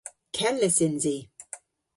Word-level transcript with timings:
Kellys 0.35 0.77
yns 0.85 1.01
i. 1.15 1.17